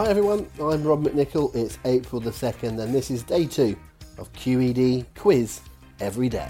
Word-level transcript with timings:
Hi 0.00 0.08
everyone, 0.08 0.48
I'm 0.58 0.82
Rob 0.82 1.04
McNichol. 1.04 1.54
It's 1.54 1.78
April 1.84 2.22
the 2.22 2.30
2nd 2.30 2.80
and 2.80 2.94
this 2.94 3.10
is 3.10 3.22
day 3.22 3.44
two 3.44 3.76
of 4.16 4.32
QED 4.32 5.04
Quiz 5.14 5.60
Every 6.00 6.30
Day. 6.30 6.48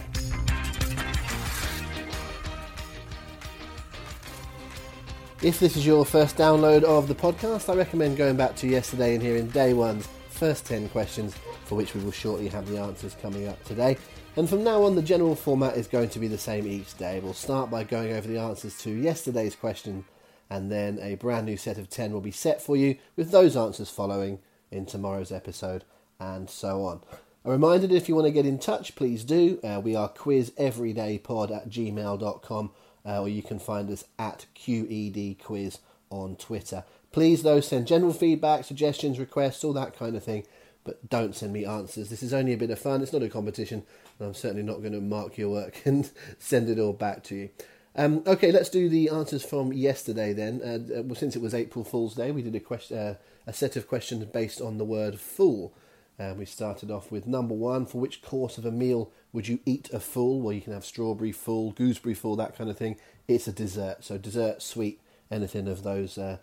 If 5.42 5.58
this 5.58 5.76
is 5.76 5.84
your 5.84 6.04
first 6.04 6.36
download 6.36 6.84
of 6.84 7.08
the 7.08 7.14
podcast, 7.16 7.68
I 7.68 7.74
recommend 7.74 8.16
going 8.16 8.36
back 8.36 8.54
to 8.54 8.68
yesterday 8.68 9.14
and 9.14 9.22
hearing 9.22 9.48
day 9.48 9.72
one's 9.74 10.06
first 10.28 10.64
10 10.66 10.88
questions, 10.90 11.34
for 11.64 11.74
which 11.74 11.92
we 11.92 12.04
will 12.04 12.12
shortly 12.12 12.46
have 12.46 12.68
the 12.68 12.78
answers 12.78 13.16
coming 13.20 13.48
up 13.48 13.60
today. 13.64 13.96
And 14.36 14.48
from 14.48 14.62
now 14.62 14.84
on, 14.84 14.94
the 14.94 15.02
general 15.02 15.34
format 15.34 15.76
is 15.76 15.88
going 15.88 16.10
to 16.10 16.20
be 16.20 16.28
the 16.28 16.38
same 16.38 16.68
each 16.68 16.96
day. 16.98 17.18
We'll 17.18 17.34
start 17.34 17.68
by 17.68 17.82
going 17.82 18.12
over 18.12 18.28
the 18.28 18.38
answers 18.38 18.78
to 18.82 18.90
yesterday's 18.90 19.56
question, 19.56 20.04
and 20.50 20.70
then 20.70 20.98
a 21.00 21.14
brand 21.14 21.46
new 21.46 21.56
set 21.56 21.78
of 21.78 21.88
10 21.88 22.12
will 22.12 22.20
be 22.20 22.30
set 22.30 22.60
for 22.60 22.76
you, 22.76 22.96
with 23.16 23.30
those 23.30 23.56
answers 23.56 23.88
following 23.88 24.40
in 24.70 24.84
tomorrow's 24.84 25.32
episode, 25.32 25.84
and 26.18 26.50
so 26.50 26.84
on. 26.84 27.00
A 27.44 27.50
reminder 27.50 27.86
that 27.86 27.96
if 27.96 28.08
you 28.08 28.14
want 28.14 28.26
to 28.26 28.32
get 28.32 28.44
in 28.44 28.58
touch, 28.58 28.96
please 28.96 29.24
do. 29.24 29.58
Uh, 29.64 29.80
we 29.82 29.96
are 29.96 30.10
quizeverydaypod 30.10 31.56
at 31.56 31.70
gmail.com 31.70 32.70
uh, 33.04 33.20
or 33.20 33.28
you 33.28 33.42
can 33.42 33.58
find 33.58 33.90
us 33.90 34.04
at 34.18 34.46
QED 34.54 35.42
Quiz 35.42 35.78
on 36.10 36.36
Twitter. 36.36 36.84
Please, 37.12 37.42
though, 37.42 37.60
send 37.60 37.86
general 37.86 38.12
feedback, 38.12 38.64
suggestions, 38.64 39.18
requests, 39.18 39.64
all 39.64 39.72
that 39.72 39.96
kind 39.96 40.14
of 40.16 40.22
thing, 40.22 40.44
but 40.84 41.08
don't 41.08 41.34
send 41.34 41.52
me 41.52 41.64
answers. 41.64 42.08
This 42.08 42.22
is 42.22 42.32
only 42.32 42.52
a 42.52 42.58
bit 42.58 42.70
of 42.70 42.78
fun, 42.78 43.02
it's 43.02 43.12
not 43.12 43.22
a 43.22 43.28
competition, 43.28 43.82
and 44.18 44.28
I'm 44.28 44.34
certainly 44.34 44.62
not 44.62 44.80
going 44.80 44.92
to 44.92 45.00
mark 45.00 45.38
your 45.38 45.50
work 45.50 45.82
and 45.84 46.10
send 46.38 46.68
it 46.68 46.78
all 46.78 46.92
back 46.92 47.22
to 47.24 47.34
you. 47.34 47.50
Um, 47.96 48.22
okay, 48.26 48.52
let's 48.52 48.68
do 48.68 48.88
the 48.88 49.08
answers 49.08 49.44
from 49.44 49.72
yesterday 49.72 50.32
then. 50.32 50.62
Uh, 50.62 51.02
well, 51.02 51.16
since 51.16 51.34
it 51.34 51.42
was 51.42 51.54
April 51.54 51.84
Fool's 51.84 52.14
Day, 52.14 52.30
we 52.30 52.42
did 52.42 52.54
a, 52.54 52.60
question, 52.60 52.96
uh, 52.96 53.14
a 53.46 53.52
set 53.52 53.76
of 53.76 53.88
questions 53.88 54.24
based 54.26 54.60
on 54.60 54.78
the 54.78 54.84
word 54.84 55.18
fool. 55.18 55.74
And 56.18 56.38
we 56.38 56.44
started 56.44 56.90
off 56.90 57.10
with 57.10 57.26
number 57.26 57.54
one 57.54 57.86
for 57.86 57.98
which 57.98 58.22
course 58.22 58.58
of 58.58 58.66
a 58.66 58.70
meal 58.70 59.10
would 59.32 59.48
you 59.48 59.60
eat 59.64 59.90
a 59.92 60.00
fool? 60.00 60.40
Well, 60.40 60.52
you 60.52 60.60
can 60.60 60.72
have 60.72 60.84
strawberry 60.84 61.32
fool, 61.32 61.72
gooseberry 61.72 62.14
fool, 62.14 62.36
that 62.36 62.56
kind 62.56 62.68
of 62.68 62.76
thing. 62.76 62.96
It's 63.26 63.48
a 63.48 63.52
dessert. 63.52 64.04
So, 64.04 64.18
dessert, 64.18 64.60
sweet, 64.60 65.00
anything 65.30 65.66
of 65.66 65.82
those 65.82 66.18
uh, 66.18 66.36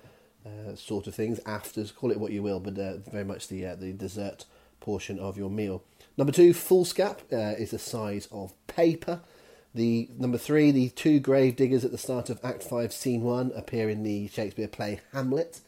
uh, 0.45 0.75
sort 0.75 1.07
of 1.07 1.15
things. 1.15 1.39
Afters, 1.45 1.91
call 1.91 2.11
it 2.11 2.19
what 2.19 2.31
you 2.31 2.41
will, 2.41 2.59
but 2.59 2.77
uh, 2.79 2.97
very 3.11 3.23
much 3.23 3.47
the, 3.47 3.65
uh, 3.65 3.75
the 3.75 3.93
dessert 3.93 4.45
portion 4.79 5.19
of 5.19 5.37
your 5.37 5.49
meal. 5.49 5.83
Number 6.17 6.33
two, 6.33 6.53
foolscap 6.53 7.19
uh, 7.31 7.55
is 7.57 7.71
the 7.71 7.79
size 7.79 8.27
of 8.31 8.53
paper. 8.67 9.21
The 9.77 10.09
number 10.17 10.39
three, 10.39 10.71
the 10.71 10.89
two 10.89 11.19
grave 11.19 11.55
diggers 11.55 11.85
at 11.85 11.91
the 11.91 11.99
start 11.99 12.31
of 12.31 12.39
Act 12.43 12.63
Five, 12.63 12.91
Scene 12.91 13.21
One, 13.21 13.51
appear 13.55 13.89
in 13.89 14.01
the 14.01 14.27
Shakespeare 14.27 14.67
play 14.67 15.01
Hamlet. 15.13 15.61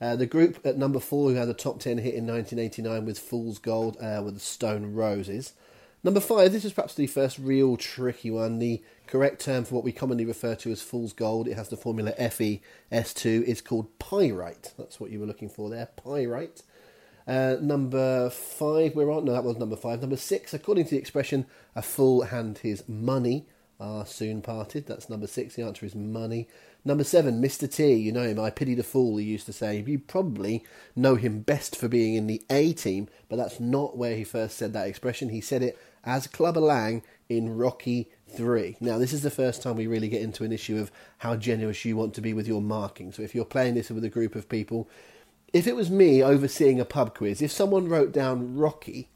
Uh, 0.00 0.14
the 0.14 0.26
group 0.26 0.64
at 0.64 0.78
number 0.78 1.00
four, 1.00 1.30
who 1.30 1.34
had 1.34 1.48
a 1.48 1.54
top 1.54 1.80
10 1.80 1.98
hit 1.98 2.14
in 2.14 2.24
1989 2.24 3.04
with 3.04 3.18
Fool's 3.18 3.58
Gold, 3.58 3.96
uh, 4.00 4.22
were 4.22 4.30
the 4.30 4.38
Stone 4.38 4.94
Roses. 4.94 5.54
Number 6.04 6.20
five, 6.20 6.52
this 6.52 6.64
is 6.64 6.72
perhaps 6.72 6.94
the 6.94 7.08
first 7.08 7.36
real 7.36 7.76
tricky 7.76 8.30
one. 8.30 8.60
The 8.60 8.80
correct 9.08 9.40
term 9.40 9.64
for 9.64 9.74
what 9.74 9.82
we 9.82 9.90
commonly 9.90 10.24
refer 10.24 10.54
to 10.54 10.70
as 10.70 10.80
Fool's 10.80 11.12
Gold, 11.12 11.48
it 11.48 11.54
has 11.54 11.68
the 11.68 11.76
formula 11.76 12.12
FeS2, 12.12 13.42
is 13.42 13.60
called 13.60 13.98
pyrite. 13.98 14.72
That's 14.78 15.00
what 15.00 15.10
you 15.10 15.18
were 15.18 15.26
looking 15.26 15.48
for 15.48 15.68
there, 15.68 15.88
pyrite. 15.96 16.62
Uh, 17.28 17.56
number 17.60 18.30
five, 18.30 18.94
we're 18.96 19.12
on. 19.12 19.26
No, 19.26 19.32
that 19.32 19.44
was 19.44 19.58
number 19.58 19.76
five. 19.76 20.00
Number 20.00 20.16
six, 20.16 20.54
according 20.54 20.84
to 20.84 20.90
the 20.92 20.96
expression, 20.96 21.44
a 21.76 21.82
fool 21.82 22.22
and 22.22 22.56
his 22.56 22.88
money 22.88 23.46
are 23.78 24.06
soon 24.06 24.40
parted. 24.40 24.86
That's 24.86 25.10
number 25.10 25.26
six. 25.26 25.54
The 25.54 25.62
answer 25.62 25.84
is 25.84 25.94
money. 25.94 26.48
Number 26.86 27.04
seven, 27.04 27.42
Mr. 27.42 27.70
T. 27.70 27.92
You 27.92 28.12
know 28.12 28.22
him. 28.22 28.40
I 28.40 28.48
pity 28.48 28.74
the 28.74 28.82
fool, 28.82 29.18
he 29.18 29.26
used 29.26 29.44
to 29.44 29.52
say. 29.52 29.84
You 29.86 29.98
probably 29.98 30.64
know 30.96 31.16
him 31.16 31.40
best 31.40 31.76
for 31.76 31.86
being 31.86 32.14
in 32.14 32.28
the 32.28 32.42
A 32.48 32.72
team, 32.72 33.08
but 33.28 33.36
that's 33.36 33.60
not 33.60 33.98
where 33.98 34.16
he 34.16 34.24
first 34.24 34.56
said 34.56 34.72
that 34.72 34.88
expression. 34.88 35.28
He 35.28 35.42
said 35.42 35.62
it 35.62 35.78
as 36.04 36.26
Clubber 36.26 36.60
Lang 36.60 37.02
in 37.28 37.58
Rocky 37.58 38.10
3. 38.30 38.78
Now, 38.80 38.96
this 38.96 39.12
is 39.12 39.22
the 39.22 39.30
first 39.30 39.62
time 39.62 39.76
we 39.76 39.86
really 39.86 40.08
get 40.08 40.22
into 40.22 40.44
an 40.44 40.52
issue 40.52 40.78
of 40.78 40.90
how 41.18 41.36
generous 41.36 41.84
you 41.84 41.94
want 41.94 42.14
to 42.14 42.22
be 42.22 42.32
with 42.32 42.48
your 42.48 42.62
marking. 42.62 43.12
So, 43.12 43.22
if 43.22 43.34
you're 43.34 43.44
playing 43.44 43.74
this 43.74 43.90
with 43.90 44.04
a 44.04 44.08
group 44.08 44.34
of 44.34 44.48
people, 44.48 44.88
if 45.52 45.66
it 45.66 45.76
was 45.76 45.90
me 45.90 46.22
overseeing 46.22 46.80
a 46.80 46.84
pub 46.84 47.14
quiz, 47.14 47.40
if 47.40 47.52
someone 47.52 47.88
wrote 47.88 48.12
down 48.12 48.56
Rocky, 48.56 49.08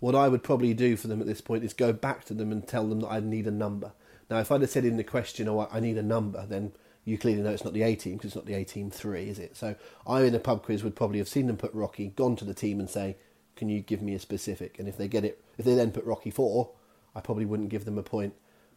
what 0.00 0.14
I 0.14 0.28
would 0.28 0.42
probably 0.42 0.74
do 0.74 0.96
for 0.96 1.08
them 1.08 1.20
at 1.20 1.26
this 1.26 1.40
point 1.40 1.64
is 1.64 1.72
go 1.72 1.92
back 1.92 2.24
to 2.24 2.34
them 2.34 2.50
and 2.50 2.66
tell 2.66 2.86
them 2.88 3.00
that 3.00 3.08
I 3.08 3.20
need 3.20 3.46
a 3.46 3.52
number. 3.52 3.92
Now, 4.28 4.38
if 4.38 4.50
I'd 4.50 4.60
have 4.62 4.70
said 4.70 4.84
in 4.84 4.96
the 4.96 5.04
question, 5.04 5.48
oh, 5.48 5.68
I 5.70 5.80
need 5.80 5.98
a 5.98 6.02
number, 6.02 6.46
then 6.46 6.72
you 7.04 7.18
clearly 7.18 7.42
know 7.42 7.50
it's 7.50 7.64
not 7.64 7.74
the 7.74 7.82
A 7.82 7.94
team 7.94 8.14
because 8.14 8.28
it's 8.28 8.36
not 8.36 8.46
the 8.46 8.54
A 8.54 8.64
team 8.64 8.90
three, 8.90 9.28
is 9.28 9.38
it? 9.38 9.56
So 9.56 9.74
I, 10.06 10.22
in 10.22 10.34
a 10.34 10.38
pub 10.38 10.62
quiz, 10.62 10.82
would 10.82 10.96
probably 10.96 11.18
have 11.18 11.28
seen 11.28 11.46
them 11.46 11.56
put 11.56 11.74
Rocky, 11.74 12.08
gone 12.08 12.36
to 12.36 12.44
the 12.44 12.54
team 12.54 12.80
and 12.80 12.88
say, 12.88 13.16
can 13.56 13.68
you 13.68 13.80
give 13.80 14.00
me 14.00 14.14
a 14.14 14.18
specific? 14.18 14.78
And 14.78 14.88
if 14.88 14.96
they 14.96 15.08
get 15.08 15.24
it, 15.24 15.42
if 15.58 15.64
they 15.64 15.74
then 15.74 15.92
put 15.92 16.04
Rocky 16.04 16.30
four, 16.30 16.70
I 17.14 17.20
probably 17.20 17.44
wouldn't 17.44 17.68
give 17.68 17.84
them 17.84 17.98
a 17.98 18.02
point. 18.02 18.34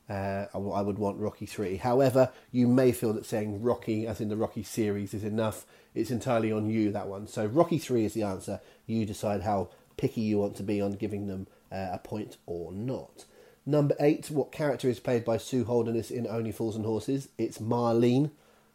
Uh, 0.09 0.47
I, 0.53 0.57
I 0.57 0.81
would 0.81 0.99
want 0.99 1.19
Rocky 1.19 1.45
three. 1.45 1.77
However, 1.77 2.31
you 2.51 2.67
may 2.67 2.91
feel 2.91 3.13
that 3.13 3.25
saying 3.25 3.61
Rocky, 3.61 4.05
as 4.05 4.19
in 4.19 4.29
the 4.29 4.37
Rocky 4.37 4.63
series, 4.63 5.13
is 5.13 5.23
enough. 5.23 5.65
It's 5.95 6.11
entirely 6.11 6.51
on 6.51 6.69
you 6.69 6.91
that 6.91 7.07
one. 7.07 7.27
So 7.27 7.45
Rocky 7.45 7.77
three 7.77 8.03
is 8.05 8.13
the 8.13 8.23
answer. 8.23 8.59
You 8.85 9.05
decide 9.05 9.43
how 9.43 9.69
picky 9.95 10.21
you 10.21 10.39
want 10.39 10.55
to 10.57 10.63
be 10.63 10.81
on 10.81 10.93
giving 10.93 11.27
them 11.27 11.47
uh, 11.71 11.89
a 11.93 11.99
point 11.99 12.37
or 12.45 12.71
not. 12.71 13.25
Number 13.65 13.95
eight, 13.99 14.29
what 14.29 14.51
character 14.51 14.89
is 14.89 14.99
played 14.99 15.23
by 15.23 15.37
Sue 15.37 15.63
Holderness 15.63 16.11
in 16.11 16.27
Only 16.27 16.51
Fools 16.51 16.75
and 16.75 16.85
Horses? 16.85 17.29
It's 17.37 17.59
Marlene, 17.59 18.31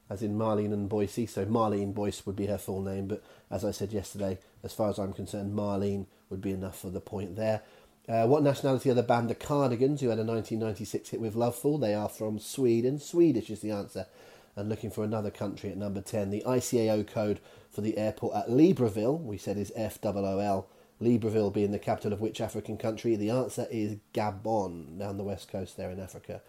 as 0.08 0.22
in 0.22 0.38
Marlene 0.38 0.72
and 0.72 0.88
Boyce. 0.88 1.30
So 1.30 1.44
Marlene 1.44 1.92
Boyce 1.92 2.24
would 2.24 2.36
be 2.36 2.46
her 2.46 2.56
full 2.56 2.80
name, 2.80 3.06
but 3.06 3.22
as 3.50 3.66
I 3.66 3.70
said 3.70 3.92
yesterday, 3.92 4.38
as 4.64 4.72
far 4.72 4.88
as 4.88 4.98
I'm 4.98 5.12
concerned, 5.12 5.54
Marlene 5.54 6.06
would 6.30 6.40
be 6.40 6.52
enough 6.52 6.78
for 6.78 6.88
the 6.88 7.00
point 7.00 7.36
there. 7.36 7.60
Uh, 8.08 8.26
what 8.26 8.42
nationality 8.42 8.88
are 8.88 8.94
the 8.94 9.02
band 9.02 9.28
The 9.28 9.34
Cardigans, 9.34 10.00
who 10.00 10.08
had 10.08 10.18
a 10.18 10.24
1996 10.24 11.10
hit 11.10 11.20
with 11.20 11.34
Lovefool? 11.34 11.78
They 11.78 11.92
are 11.94 12.08
from 12.08 12.38
Sweden. 12.38 12.98
Swedish 12.98 13.50
is 13.50 13.60
the 13.60 13.70
answer. 13.70 14.06
And 14.56 14.70
looking 14.70 14.90
for 14.90 15.04
another 15.04 15.30
country 15.30 15.70
at 15.70 15.76
number 15.76 16.00
10, 16.00 16.30
the 16.30 16.42
ICAO 16.46 17.06
code 17.06 17.38
for 17.70 17.82
the 17.82 17.98
airport 17.98 18.34
at 18.34 18.48
Libreville, 18.48 19.20
we 19.22 19.36
said 19.36 19.58
is 19.58 19.70
FOOL. 19.76 20.66
Libreville 21.02 21.52
being 21.52 21.70
the 21.70 21.78
capital 21.78 22.14
of 22.14 22.20
which 22.20 22.40
African 22.40 22.78
country? 22.78 23.14
The 23.14 23.28
answer 23.28 23.66
is 23.70 23.98
Gabon, 24.14 24.98
down 24.98 25.18
the 25.18 25.22
west 25.22 25.52
coast 25.52 25.76
there 25.76 25.90
in 25.90 26.00
Africa. 26.00 26.40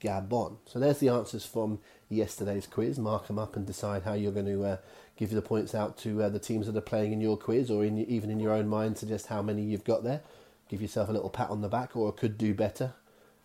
Gabon. 0.00 0.56
So 0.66 0.80
there's 0.80 0.98
the 0.98 1.08
answers 1.08 1.46
from 1.46 1.78
yesterday's 2.08 2.66
quiz. 2.66 2.98
Mark 2.98 3.28
them 3.28 3.38
up 3.38 3.54
and 3.54 3.64
decide 3.64 4.02
how 4.02 4.14
you're 4.14 4.32
going 4.32 4.46
to 4.46 4.64
uh, 4.64 4.76
give 5.16 5.30
the 5.30 5.40
points 5.40 5.72
out 5.72 5.96
to 5.98 6.24
uh, 6.24 6.28
the 6.28 6.40
teams 6.40 6.66
that 6.66 6.76
are 6.76 6.82
playing 6.82 7.12
in 7.12 7.20
your 7.20 7.36
quiz, 7.36 7.70
or 7.70 7.84
in, 7.84 7.96
even 7.96 8.28
in 8.28 8.40
your 8.40 8.52
own 8.52 8.68
mind, 8.68 8.98
suggest 8.98 9.28
how 9.28 9.40
many 9.40 9.62
you've 9.62 9.84
got 9.84 10.02
there. 10.02 10.20
Give 10.68 10.82
yourself 10.82 11.08
a 11.08 11.12
little 11.12 11.30
pat 11.30 11.50
on 11.50 11.60
the 11.60 11.68
back, 11.68 11.96
or 11.96 12.12
could 12.12 12.36
do 12.36 12.54
better. 12.54 12.94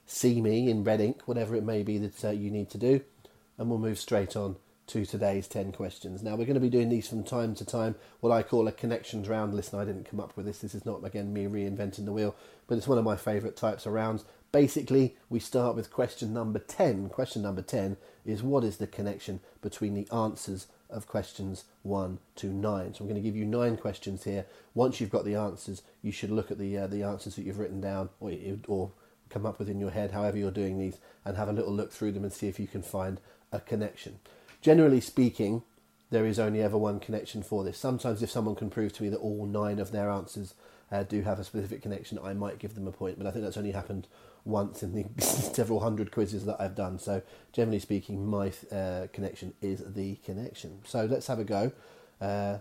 See 0.06 0.42
me 0.42 0.70
in 0.70 0.84
red 0.84 1.02
ink, 1.02 1.22
whatever 1.26 1.56
it 1.56 1.64
may 1.64 1.84
be 1.84 1.98
that 2.00 2.26
uh, 2.26 2.32
you 2.32 2.50
need 2.50 2.70
to 2.72 2.78
do, 2.78 3.02
and 3.58 3.70
we'll 3.70 3.80
move 3.80 4.00
straight 4.00 4.36
on 4.36 4.56
to 4.88 5.06
today's 5.06 5.48
10 5.48 5.72
questions. 5.72 6.22
Now, 6.22 6.32
we're 6.32 6.46
going 6.46 6.56
to 6.56 6.60
be 6.60 6.70
doing 6.70 6.90
these 6.90 7.08
from 7.08 7.24
time 7.24 7.56
to 7.56 7.66
time, 7.66 7.96
what 8.20 8.32
I 8.32 8.44
call 8.44 8.68
a 8.68 8.74
connections 8.74 9.30
round. 9.30 9.54
Listen, 9.54 9.80
I 9.80 9.86
didn't 9.86 10.10
come 10.10 10.20
up 10.20 10.36
with 10.36 10.46
this. 10.46 10.60
This 10.60 10.76
is 10.76 10.86
not, 10.86 11.06
again, 11.06 11.32
me 11.32 11.46
reinventing 11.46 12.06
the 12.06 12.12
wheel, 12.12 12.36
but 12.68 12.78
it's 12.78 12.88
one 12.88 12.98
of 12.98 13.06
my 13.06 13.16
favourite 13.16 13.56
types 13.56 13.86
of 13.86 13.94
rounds. 13.94 14.26
Basically, 14.52 15.16
we 15.30 15.40
start 15.40 15.78
with 15.78 15.94
question 15.94 16.34
number 16.34 16.60
10. 16.60 17.08
Question 17.08 17.44
number 17.44 17.62
10 17.62 17.96
is 18.26 18.44
what 18.44 18.66
is 18.66 18.78
the 18.78 18.88
connection 18.88 19.40
between 19.62 19.94
the 19.94 20.08
answers 20.14 20.68
of 20.92 21.08
questions 21.08 21.66
1 21.84 22.20
to 22.36 22.48
9? 22.48 22.94
So 22.94 23.04
I'm 23.04 23.10
going 23.10 23.22
to 23.22 23.28
give 23.28 23.36
you 23.36 23.46
nine 23.46 23.78
questions 23.78 24.24
here. 24.24 24.46
Once 24.74 25.00
you've 25.00 25.10
got 25.10 25.26
the 25.26 25.36
answers, 25.36 25.82
you 26.02 26.12
should 26.12 26.32
look 26.32 26.52
at 26.52 26.58
the, 26.58 26.78
uh, 26.78 26.88
the 26.88 27.04
answers 27.04 27.36
that 27.36 27.44
you've 27.44 27.60
written 27.60 27.82
down 27.82 28.10
or, 28.20 28.32
or 28.68 28.92
come 29.30 29.46
up 29.46 29.60
with 29.60 29.70
in 29.70 29.80
your 29.80 29.92
head, 29.92 30.12
however 30.12 30.38
you're 30.38 30.52
doing 30.52 30.78
these, 30.78 30.98
and 31.26 31.38
have 31.38 31.50
a 31.50 31.54
little 31.54 31.74
look 31.74 31.92
through 31.92 32.12
them 32.12 32.24
and 32.24 32.34
see 32.34 32.48
if 32.48 32.60
you 32.60 32.68
can 32.68 32.82
find 32.82 33.20
a 33.52 33.60
connection 33.60 34.20
generally 34.62 35.02
speaking, 35.02 35.64
there 36.12 36.26
is 36.26 36.38
only 36.38 36.62
ever 36.62 36.78
one 36.78 37.00
connection 37.00 37.42
for 37.42 37.64
this. 37.64 37.78
Sometimes, 37.78 38.22
if 38.22 38.30
someone 38.30 38.56
can 38.56 38.70
prove 38.70 38.94
to 38.94 39.04
me 39.04 39.10
that 39.10 39.18
all 39.18 39.46
nine 39.46 39.80
of 39.80 39.92
their 39.92 40.12
answers 40.12 40.54
uh, 40.92 41.04
do 41.04 41.22
have 41.22 41.40
a 41.40 41.44
specific 41.44 41.82
connection, 41.82 42.20
I 42.22 42.34
might 42.34 42.60
give 42.60 42.76
them 42.76 42.86
a 42.86 42.92
point. 42.92 43.18
But 43.18 43.28
I 43.28 43.32
think 43.32 43.46
that's 43.46 43.58
only 43.58 43.72
happened 43.72 44.08
once 44.44 44.84
in 44.84 44.94
the 44.94 45.22
several 45.24 45.80
hundred 45.80 46.12
quizzes 46.12 46.46
that 46.46 46.58
I've 46.60 46.76
done. 46.76 47.00
So, 47.00 47.22
generally 47.54 47.80
speaking, 47.80 48.26
my 48.26 48.52
uh, 48.72 49.08
connection 49.14 49.54
is 49.62 49.82
the 49.94 50.16
connection. 50.18 50.82
So, 50.84 51.06
let's 51.06 51.28
have 51.28 51.40
a 51.40 51.46
go. 51.46 51.72
Uh, 52.20 52.58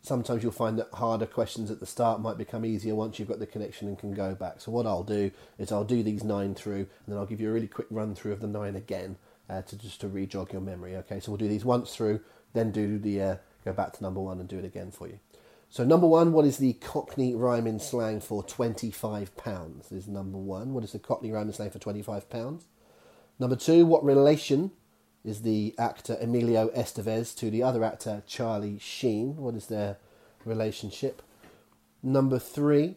sometimes 0.00 0.42
you'll 0.42 0.52
find 0.52 0.78
that 0.78 0.88
harder 0.94 1.26
questions 1.26 1.70
at 1.70 1.80
the 1.80 1.86
start 1.86 2.22
might 2.22 2.38
become 2.38 2.64
easier 2.64 2.94
once 2.94 3.18
you've 3.18 3.28
got 3.28 3.40
the 3.40 3.46
connection 3.46 3.88
and 3.88 3.98
can 3.98 4.14
go 4.14 4.34
back. 4.34 4.62
So, 4.62 4.72
what 4.72 4.86
I'll 4.86 5.04
do 5.04 5.30
is 5.58 5.70
I'll 5.70 5.84
do 5.84 6.02
these 6.02 6.24
nine 6.24 6.54
through, 6.54 6.76
and 6.76 7.08
then 7.08 7.18
I'll 7.18 7.26
give 7.26 7.42
you 7.42 7.50
a 7.50 7.52
really 7.52 7.68
quick 7.68 7.88
run 7.90 8.14
through 8.14 8.32
of 8.32 8.40
the 8.40 8.46
nine 8.46 8.74
again 8.74 9.18
uh, 9.48 9.62
to 9.62 9.76
just 9.76 10.00
to 10.00 10.08
re-jog 10.08 10.52
your 10.52 10.62
memory. 10.62 10.96
Okay, 10.96 11.20
so 11.20 11.30
we'll 11.30 11.38
do 11.38 11.48
these 11.48 11.64
once 11.64 11.94
through, 11.94 12.20
then 12.56 12.70
do 12.70 12.98
the 12.98 13.22
uh, 13.22 13.36
go 13.64 13.72
back 13.72 13.92
to 13.94 14.02
number 14.02 14.20
one 14.20 14.40
and 14.40 14.48
do 14.48 14.58
it 14.58 14.64
again 14.64 14.90
for 14.90 15.08
you. 15.08 15.18
So 15.68 15.84
number 15.84 16.06
one, 16.06 16.32
what 16.32 16.44
is 16.44 16.58
the 16.58 16.74
Cockney 16.74 17.34
rhyming 17.34 17.78
slang 17.78 18.20
for 18.20 18.42
twenty-five 18.42 19.36
pounds? 19.36 19.92
Is 19.92 20.08
number 20.08 20.38
one. 20.38 20.72
What 20.72 20.84
is 20.84 20.92
the 20.92 20.98
Cockney 20.98 21.32
rhyming 21.32 21.52
slang 21.52 21.70
for 21.70 21.78
twenty-five 21.78 22.30
pounds? 22.30 22.66
Number 23.38 23.56
two, 23.56 23.84
what 23.84 24.04
relation 24.04 24.70
is 25.26 25.42
the 25.42 25.74
actor 25.76 26.16
Emilio 26.20 26.68
Estevez 26.68 27.36
to 27.36 27.50
the 27.50 27.62
other 27.62 27.82
actor 27.84 28.22
Charlie 28.26 28.78
Sheen. 28.78 29.36
What 29.36 29.56
is 29.56 29.66
their 29.66 29.98
relationship? 30.44 31.20
Number 32.02 32.38
three, 32.38 32.96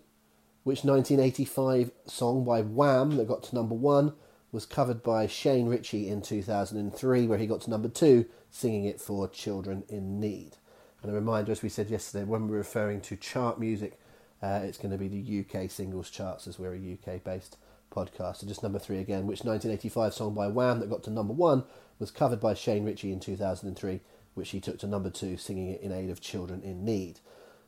which 0.63 0.83
1985 0.83 1.91
song 2.05 2.45
by 2.45 2.62
Wham 2.62 3.17
that 3.17 3.27
got 3.27 3.44
to 3.44 3.55
number 3.55 3.73
one 3.73 4.13
was 4.51 4.66
covered 4.66 5.04
by 5.04 5.28
Shane 5.28 5.68
Richie 5.68 6.10
in 6.10 6.22
2003, 6.22 7.28
where 7.28 7.38
he 7.38 7.48
got 7.48 7.62
to 7.62 7.69
number 7.69 7.90
two, 7.90 8.25
singing 8.50 8.86
it 8.86 9.00
for 9.00 9.28
Children 9.28 9.84
in 9.88 10.19
Need. 10.19 10.57
And 11.01 11.12
a 11.12 11.16
reminder, 11.16 11.51
as 11.51 11.62
we 11.62 11.69
said 11.69 11.90
yesterday, 11.90 12.25
when 12.25 12.48
we're 12.48 12.57
referring 12.57 13.01
to 13.01 13.16
chart 13.16 13.60
music, 13.60 14.00
uh, 14.42 14.62
it's 14.63 14.78
going 14.78 14.92
to 14.92 14.98
be 14.98 15.07
the 15.07 15.46
UK 15.46 15.69
singles 15.69 16.10
charts 16.10 16.48
as 16.48 16.57
we're 16.57 16.74
a 16.74 16.94
UK 16.94 17.24
based 17.24 17.57
podcast. 17.94 18.38
So 18.38 18.48
just 18.48 18.63
number 18.63 18.80
three 18.80 19.00
again, 19.00 19.28
which 19.28 19.44
1985 19.44 20.13
song 20.13 20.34
by 20.34 20.48
Wham 20.48 20.80
that 20.80 20.90
got 20.90 21.04
to 21.04 21.10
number 21.10 21.34
one 21.34 21.63
was 22.00 22.12
covered 22.12 22.40
by 22.40 22.54
Shane 22.54 22.86
Richie 22.86 23.12
in 23.12 23.19
2003, 23.19 24.01
which 24.34 24.50
he 24.50 24.60
took 24.60 24.80
to 24.80 24.88
number 24.88 25.10
two, 25.10 25.38
singing 25.38 25.69
it 25.69 25.81
in 25.81 25.92
aid 25.92 26.10
of 26.10 26.22
children 26.22 26.62
in 26.63 26.86
need. 26.86 27.19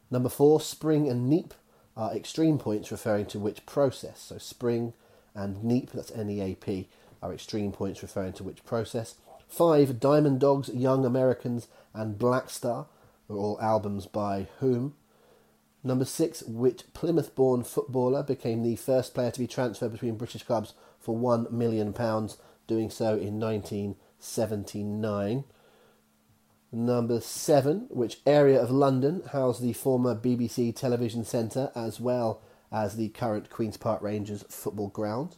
Number 0.09 0.29
four, 0.29 0.59
Spring 0.59 1.07
and 1.09 1.29
Neap 1.29 1.53
are 1.95 2.13
extreme 2.13 2.57
points 2.57 2.91
referring 2.91 3.25
to 3.27 3.39
which 3.39 3.65
process. 3.65 4.21
So 4.21 4.37
Spring 4.37 4.93
and 5.35 5.63
Neap, 5.63 5.91
that's 5.91 6.11
N 6.11 6.29
E 6.29 6.41
A 6.41 6.55
P, 6.55 6.89
are 7.21 7.33
extreme 7.33 7.71
points 7.71 8.01
referring 8.01 8.33
to 8.33 8.43
which 8.43 8.65
process. 8.65 9.15
Five, 9.47 9.99
Diamond 9.99 10.39
Dogs, 10.39 10.69
Young 10.69 11.05
Americans, 11.05 11.67
and 11.93 12.17
Black 12.17 12.49
Star 12.49 12.87
are 13.29 13.35
all 13.35 13.59
albums 13.61 14.05
by 14.05 14.47
whom? 14.59 14.95
Number 15.83 16.05
six, 16.05 16.43
which 16.43 16.83
Plymouth 16.93 17.35
born 17.35 17.63
footballer 17.63 18.23
became 18.23 18.63
the 18.63 18.75
first 18.75 19.13
player 19.13 19.31
to 19.31 19.39
be 19.39 19.47
transferred 19.47 19.91
between 19.91 20.15
British 20.15 20.43
clubs 20.43 20.73
for 20.99 21.17
£1 21.17 21.51
million, 21.51 21.91
doing 22.67 22.89
so 22.89 23.15
in 23.15 23.39
1979. 23.39 25.43
Number 26.71 27.19
seven, 27.19 27.87
which 27.89 28.19
area 28.25 28.61
of 28.61 28.71
London 28.71 29.23
housed 29.31 29.61
the 29.61 29.73
former 29.73 30.15
BBC 30.15 30.73
television 30.75 31.25
centre 31.25 31.71
as 31.75 31.99
well 31.99 32.41
as 32.71 32.95
the 32.95 33.09
current 33.09 33.49
Queen's 33.49 33.77
Park 33.77 34.01
Rangers 34.01 34.43
football 34.49 34.87
ground? 34.87 35.35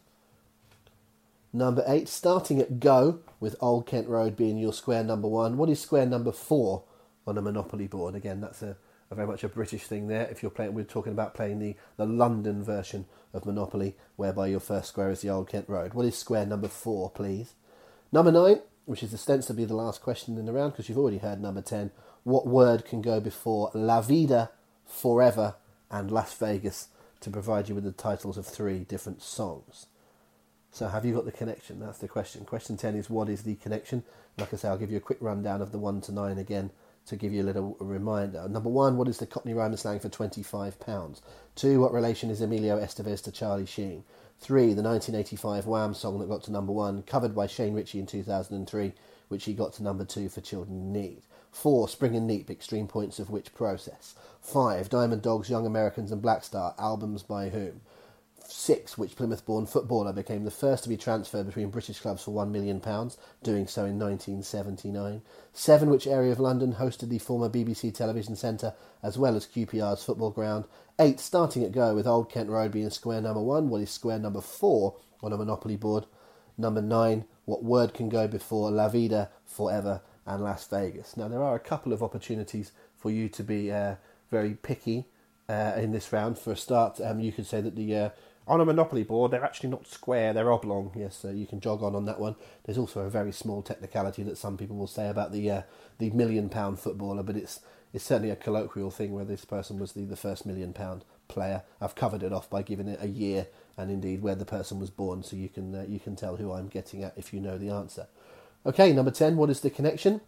Number 1.51 1.83
eight, 1.87 2.09
starting 2.09 2.59
at 2.59 2.79
go, 2.79 3.19
with 3.39 3.55
Old 3.59 3.85
Kent 3.85 4.07
Road 4.07 4.35
being 4.35 4.57
your 4.57 4.73
square 4.73 5.03
number 5.03 5.27
one. 5.27 5.57
What 5.57 5.69
is 5.69 5.79
square 5.79 6.05
number 6.05 6.31
four 6.31 6.83
on 7.27 7.37
a 7.37 7.41
Monopoly 7.41 7.87
board? 7.87 8.15
Again, 8.15 8.41
that's 8.41 8.61
a 8.61 8.77
a 9.13 9.15
very 9.15 9.27
much 9.27 9.43
a 9.43 9.47
British 9.47 9.83
thing 9.83 10.07
there. 10.07 10.27
If 10.29 10.41
you're 10.41 10.51
playing, 10.51 10.73
we're 10.73 10.83
talking 10.83 11.13
about 11.13 11.33
playing 11.33 11.59
the, 11.59 11.75
the 11.97 12.05
London 12.05 12.63
version 12.63 13.05
of 13.33 13.45
Monopoly, 13.45 13.95
whereby 14.15 14.47
your 14.47 14.59
first 14.59 14.89
square 14.89 15.11
is 15.11 15.21
the 15.21 15.29
Old 15.29 15.49
Kent 15.49 15.69
Road. 15.69 15.93
What 15.93 16.05
is 16.05 16.17
square 16.17 16.45
number 16.45 16.67
four, 16.67 17.09
please? 17.09 17.53
Number 18.11 18.31
nine, 18.31 18.61
which 18.85 19.03
is 19.03 19.13
ostensibly 19.13 19.65
the 19.65 19.75
last 19.75 20.01
question 20.01 20.37
in 20.37 20.45
the 20.45 20.51
round 20.51 20.73
because 20.73 20.89
you've 20.89 20.97
already 20.97 21.19
heard 21.19 21.41
number 21.41 21.61
ten. 21.61 21.91
What 22.23 22.47
word 22.47 22.85
can 22.85 23.01
go 23.01 23.19
before 23.19 23.71
La 23.73 24.01
Vida, 24.01 24.51
Forever, 24.85 25.55
and 25.91 26.09
Las 26.09 26.33
Vegas 26.33 26.87
to 27.23 27.29
provide 27.29 27.69
you 27.69 27.75
with 27.75 27.83
the 27.83 27.91
titles 27.91 28.37
of 28.37 28.45
three 28.45 28.79
different 28.79 29.21
songs? 29.21 29.87
So, 30.71 30.87
have 30.87 31.05
you 31.05 31.13
got 31.13 31.25
the 31.25 31.31
connection? 31.31 31.79
That's 31.79 31.99
the 31.99 32.07
question. 32.07 32.45
Question 32.45 32.77
10 32.77 32.95
is 32.95 33.09
what 33.09 33.29
is 33.29 33.43
the 33.43 33.55
connection? 33.55 34.03
Like 34.37 34.53
I 34.53 34.57
say, 34.57 34.67
I'll 34.67 34.77
give 34.77 34.91
you 34.91 34.97
a 34.97 35.01
quick 35.01 35.19
rundown 35.21 35.61
of 35.61 35.71
the 35.71 35.77
1 35.77 36.01
to 36.01 36.11
9 36.11 36.37
again 36.37 36.71
to 37.05 37.15
give 37.15 37.33
you 37.33 37.41
a 37.41 37.45
little 37.45 37.75
reminder. 37.79 38.47
Number 38.47 38.69
one, 38.69 38.97
what 38.97 39.07
is 39.07 39.17
the 39.17 39.25
Cockney 39.25 39.53
rhyme 39.53 39.75
slang 39.75 39.99
for 39.99 40.09
£25? 40.09 41.21
Two, 41.55 41.81
what 41.81 41.93
relation 41.93 42.29
is 42.29 42.41
Emilio 42.41 42.79
Estevez 42.79 43.21
to 43.23 43.31
Charlie 43.31 43.65
Sheen? 43.65 44.03
Three, 44.39 44.73
the 44.73 44.81
1985 44.81 45.67
Wham 45.67 45.93
song 45.93 46.19
that 46.19 46.29
got 46.29 46.43
to 46.43 46.51
number 46.51 46.71
one, 46.71 47.03
covered 47.03 47.35
by 47.35 47.47
Shane 47.47 47.73
Richie 47.73 47.99
in 47.99 48.05
2003, 48.05 48.93
which 49.27 49.45
he 49.45 49.53
got 49.53 49.73
to 49.73 49.83
number 49.83 50.05
two 50.05 50.29
for 50.29 50.41
Children 50.41 50.77
in 50.77 50.93
Need. 50.93 51.21
Four, 51.53 51.87
Spring 51.87 52.17
and 52.17 52.27
Neap, 52.27 52.49
extreme 52.49 52.87
points 52.87 53.17
of 53.19 53.29
which 53.29 53.53
process? 53.53 54.15
Five, 54.41 54.89
Diamond 54.89 55.21
Dogs, 55.21 55.49
Young 55.49 55.65
Americans 55.65 56.11
and 56.11 56.21
Black 56.21 56.43
Star, 56.43 56.75
albums 56.77 57.23
by 57.23 57.47
whom? 57.47 57.79
six, 58.47 58.97
which 58.97 59.15
Plymouth 59.15 59.45
born 59.45 59.65
footballer 59.65 60.13
became 60.13 60.43
the 60.43 60.51
first 60.51 60.83
to 60.83 60.89
be 60.89 60.97
transferred 60.97 61.45
between 61.45 61.69
British 61.69 61.99
clubs 61.99 62.23
for 62.23 62.31
£1 62.31 62.51
million, 62.51 62.79
doing 63.41 63.67
so 63.67 63.85
in 63.85 63.99
1979. 63.99 65.21
Seven, 65.53 65.89
which 65.89 66.07
area 66.07 66.31
of 66.31 66.39
London 66.39 66.73
hosted 66.73 67.09
the 67.09 67.19
former 67.19 67.49
BBC 67.49 67.93
television 67.93 68.35
centre 68.35 68.73
as 69.01 69.17
well 69.17 69.35
as 69.35 69.47
QPR's 69.47 70.03
football 70.03 70.31
ground. 70.31 70.65
Eight, 70.99 71.19
starting 71.19 71.63
at 71.63 71.71
go 71.71 71.95
with 71.95 72.07
Old 72.07 72.29
Kent 72.29 72.49
Road 72.49 72.71
being 72.71 72.89
square 72.89 73.21
number 73.21 73.41
one. 73.41 73.69
What 73.69 73.81
is 73.81 73.89
square 73.89 74.19
number 74.19 74.41
four 74.41 74.95
on 75.21 75.33
a 75.33 75.37
Monopoly 75.37 75.75
board? 75.75 76.05
Number 76.57 76.81
nine, 76.81 77.25
what 77.45 77.63
word 77.63 77.93
can 77.93 78.09
go 78.09 78.27
before 78.27 78.69
La 78.71 78.87
Vida, 78.89 79.29
Forever, 79.45 80.01
and 80.25 80.43
Las 80.43 80.67
Vegas? 80.67 81.17
Now, 81.17 81.27
there 81.27 81.43
are 81.43 81.55
a 81.55 81.59
couple 81.59 81.93
of 81.93 82.03
opportunities 82.03 82.71
for 82.97 83.11
you 83.11 83.29
to 83.29 83.43
be 83.43 83.71
uh, 83.71 83.95
very 84.31 84.53
picky 84.53 85.05
uh, 85.49 85.73
in 85.77 85.91
this 85.91 86.11
round. 86.13 86.37
For 86.37 86.51
a 86.51 86.57
start, 86.57 86.99
um, 87.01 87.19
you 87.19 87.31
could 87.31 87.45
say 87.45 87.61
that 87.61 87.75
the 87.75 87.95
uh, 87.95 88.09
on 88.47 88.59
a 88.59 88.65
Monopoly 88.65 89.03
board, 89.03 89.31
they're 89.31 89.43
actually 89.43 89.69
not 89.69 89.87
square, 89.87 90.33
they're 90.33 90.51
oblong. 90.51 90.91
Yes, 90.95 91.15
so 91.15 91.29
you 91.29 91.45
can 91.45 91.59
jog 91.59 91.81
on 91.81 91.95
on 91.95 92.05
that 92.05 92.19
one. 92.19 92.35
There's 92.65 92.77
also 92.77 93.01
a 93.01 93.09
very 93.09 93.31
small 93.31 93.61
technicality 93.61 94.23
that 94.23 94.37
some 94.37 94.57
people 94.57 94.75
will 94.75 94.87
say 94.87 95.09
about 95.09 95.31
the 95.31 95.49
uh, 95.49 95.61
the 95.99 96.09
million 96.11 96.49
pound 96.49 96.79
footballer, 96.79 97.23
but 97.23 97.37
it's 97.37 97.61
it's 97.93 98.03
certainly 98.03 98.31
a 98.31 98.35
colloquial 98.35 98.91
thing 98.91 99.13
where 99.13 99.25
this 99.25 99.45
person 99.45 99.79
was 99.79 99.93
the, 99.93 100.03
the 100.03 100.15
first 100.15 100.45
million 100.45 100.73
pound 100.73 101.05
player. 101.27 101.63
I've 101.79 101.95
covered 101.95 102.23
it 102.23 102.33
off 102.33 102.49
by 102.49 102.63
giving 102.63 102.87
it 102.87 102.99
a 103.01 103.07
year 103.07 103.47
and 103.77 103.89
indeed 103.89 104.21
where 104.21 104.35
the 104.35 104.45
person 104.45 104.79
was 104.79 104.89
born, 104.89 105.23
so 105.23 105.35
you 105.35 105.49
can 105.49 105.73
uh, 105.73 105.85
you 105.87 105.99
can 105.99 106.15
tell 106.15 106.35
who 106.35 106.51
I'm 106.51 106.67
getting 106.67 107.03
at 107.03 107.17
if 107.17 107.33
you 107.33 107.39
know 107.39 107.57
the 107.57 107.69
answer. 107.69 108.07
Okay, 108.65 108.93
number 108.93 109.11
ten. 109.11 109.35
What 109.35 109.49
is 109.49 109.59
the 109.59 109.69
connection? 109.69 110.21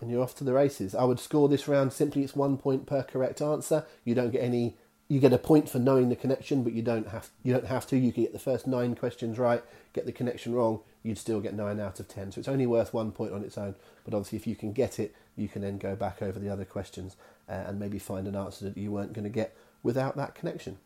And 0.00 0.10
you're 0.10 0.22
off 0.22 0.34
to 0.36 0.44
the 0.44 0.54
races. 0.54 0.94
I 0.94 1.04
would 1.04 1.20
score 1.20 1.48
this 1.48 1.68
round 1.68 1.92
simply. 1.92 2.22
It's 2.22 2.34
one 2.34 2.56
point 2.56 2.86
per 2.86 3.02
correct 3.02 3.42
answer. 3.42 3.84
You 4.02 4.14
don't 4.14 4.30
get 4.30 4.42
any 4.42 4.76
you 5.08 5.18
get 5.18 5.32
a 5.32 5.38
point 5.38 5.68
for 5.68 5.80
knowing 5.80 6.08
the 6.08 6.16
connection, 6.16 6.62
but 6.62 6.72
you 6.72 6.82
don't 6.82 7.08
have 7.08 7.28
you 7.42 7.52
don't 7.52 7.66
have 7.66 7.86
to. 7.88 7.98
You 7.98 8.12
can 8.12 8.22
get 8.22 8.32
the 8.32 8.38
first 8.38 8.66
nine 8.66 8.94
questions 8.94 9.38
right, 9.38 9.62
get 9.92 10.06
the 10.06 10.12
connection 10.12 10.54
wrong, 10.54 10.80
you'd 11.02 11.18
still 11.18 11.40
get 11.40 11.52
nine 11.52 11.80
out 11.80 12.00
of 12.00 12.08
ten. 12.08 12.32
So 12.32 12.38
it's 12.38 12.48
only 12.48 12.66
worth 12.66 12.94
one 12.94 13.12
point 13.12 13.32
on 13.32 13.42
its 13.42 13.58
own. 13.58 13.74
But 14.04 14.14
obviously, 14.14 14.38
if 14.38 14.46
you 14.46 14.56
can 14.56 14.72
get 14.72 14.98
it, 14.98 15.14
you 15.36 15.48
can 15.48 15.60
then 15.62 15.78
go 15.78 15.96
back 15.96 16.22
over 16.22 16.38
the 16.38 16.48
other 16.48 16.64
questions 16.64 17.16
uh, 17.48 17.64
and 17.66 17.78
maybe 17.78 17.98
find 17.98 18.26
an 18.26 18.36
answer 18.36 18.64
that 18.64 18.78
you 18.78 18.92
weren't 18.92 19.12
going 19.12 19.24
to 19.24 19.30
get 19.30 19.54
without 19.82 20.16
that 20.16 20.34
connection. 20.34 20.78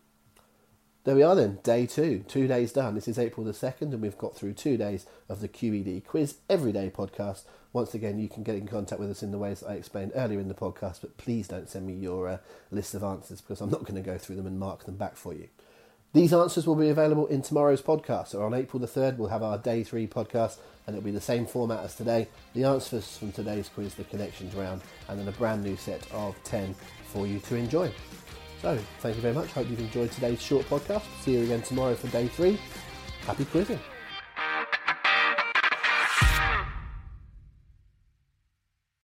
There 1.05 1.15
we 1.15 1.23
are 1.23 1.35
then, 1.35 1.59
day 1.63 1.85
two, 1.85 2.25
two 2.27 2.49
days 2.49 2.73
done. 2.73 2.95
This 2.95 3.09
is 3.09 3.19
April 3.19 3.45
the 3.45 3.53
2nd, 3.53 3.93
and 3.93 4.01
we've 4.01 4.17
got 4.17 4.35
through 4.35 4.55
two 4.55 4.79
days 4.79 5.05
of 5.29 5.43
the 5.43 5.49
QED 5.49 6.07
Quiz 6.07 6.39
Everyday 6.49 6.89
podcast. 6.89 7.43
Once 7.75 7.93
again, 7.93 8.19
you 8.19 8.27
can 8.27 8.43
get 8.43 8.55
in 8.55 8.67
contact 8.67 8.99
with 8.99 9.11
us 9.11 9.23
in 9.23 9.31
the 9.31 9.37
ways 9.37 9.63
I 9.63 9.75
explained 9.75 10.13
earlier 10.15 10.41
in 10.41 10.49
the 10.49 10.55
podcast, 10.55 11.03
but 11.03 11.19
please 11.19 11.47
don't 11.47 11.69
send 11.69 11.87
me 11.87 11.93
your 11.93 12.27
uh, 12.27 12.39
list 12.71 12.95
of 12.95 13.05
answers 13.05 13.43
because 13.43 13.61
I'm 13.61 13.69
not 13.69 13.83
going 13.85 14.03
to 14.03 14.11
go 14.11 14.17
through 14.17 14.37
them 14.37 14.47
and 14.47 14.59
mark 14.59 14.85
them 14.85 14.97
back 14.97 15.15
for 15.15 15.35
you. 15.35 15.49
These 16.15 16.33
answers 16.33 16.67
will 16.67 16.75
be 16.75 16.89
available 16.89 17.27
in 17.27 17.43
tomorrow's 17.43 17.83
podcast. 17.83 18.29
So 18.29 18.43
on 18.43 18.55
April 18.55 18.81
the 18.81 18.87
3rd, 18.87 19.19
we'll 19.19 19.29
have 19.29 19.43
our 19.43 19.59
day 19.59 19.85
three 19.85 20.07
podcast, 20.07 20.57
and 20.87 20.97
it'll 20.97 21.05
be 21.05 21.11
the 21.11 21.21
same 21.21 21.45
format 21.45 21.85
as 21.85 21.95
today. 21.95 22.29
The 22.55 22.65
answers 22.65 23.19
from 23.19 23.31
today's 23.31 23.69
quiz, 23.69 23.95
the 23.95 24.05
connections 24.05 24.55
round, 24.55 24.81
and 25.11 25.21
then 25.21 25.29
a 25.29 25.33
brand 25.33 25.65
new 25.65 25.77
set 25.77 26.11
of 26.13 26.35
10 26.45 26.75
for 27.13 27.27
you 27.27 27.41
to 27.41 27.57
enjoy. 27.57 27.93
So, 28.65 28.79
thank 29.01 29.17
you 29.17 29.21
very 29.21 29.35
much. 29.35 29.53
Hope 29.53 29.69
you've 29.69 29.79
enjoyed 29.79 30.11
today's 30.11 30.41
short 30.41 30.65
podcast. 30.71 31.03
See 31.21 31.35
you 31.35 31.43
again 31.43 31.61
tomorrow 31.61 31.95
for 31.95 32.07
day 32.09 32.29
three. 32.29 32.59
Happy 33.27 33.45
quizzing. 33.45 33.79